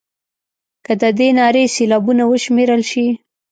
که 0.85 0.93
د 1.01 1.03
دې 1.17 1.29
نارې 1.39 1.63
سېلابونه 1.75 2.23
وشمېرل 2.27 2.81
شي. 2.91 3.07